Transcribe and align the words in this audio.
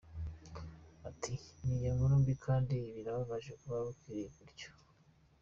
Ati 1.09 1.33
“Iyo 1.65 1.75
ni 1.79 1.85
inkuru 1.91 2.13
mbi 2.21 2.33
kandi 2.45 2.73
birababaje 2.95 3.51
kuba 3.61 3.77
wakiriwe 3.85 4.29
utyo. 4.45 4.71